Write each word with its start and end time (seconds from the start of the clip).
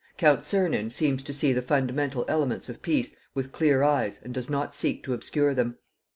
"Count 0.17 0.41
Czernin 0.41 0.89
seems 0.89 1.21
to 1.21 1.31
see 1.31 1.53
the 1.53 1.61
fundamental 1.61 2.25
elements 2.27 2.69
of 2.69 2.81
peace 2.81 3.15
with 3.35 3.51
clear 3.51 3.83
eyes 3.83 4.19
and 4.23 4.33
does 4.33 4.49
not 4.49 4.73
seek 4.75 5.03
to 5.03 5.13
obscure 5.13 5.53
them. 5.53 5.77